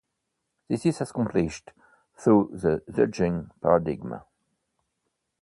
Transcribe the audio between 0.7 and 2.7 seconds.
is accomplished through